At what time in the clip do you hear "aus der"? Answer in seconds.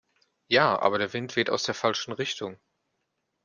1.51-1.75